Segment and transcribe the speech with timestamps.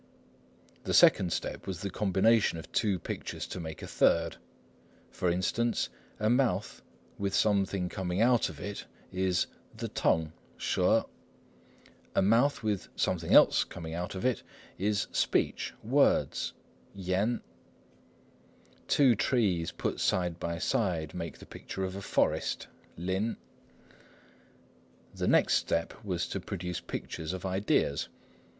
[0.85, 4.37] The second step was the combination of two pictures to make a third;
[5.11, 5.89] for instance,
[6.19, 6.81] a mouth
[7.19, 9.45] with something coming out of it is
[9.77, 11.05] "the tongue," 舌;
[12.15, 14.41] a mouth with something else coming out of it
[14.79, 16.53] is "speech," "words,"
[16.95, 17.41] 言;
[18.87, 22.65] two trees put side by side make the picture of a "forest,"
[22.97, 23.37] 林.
[25.13, 28.09] The next step was to produce pictures of ideas.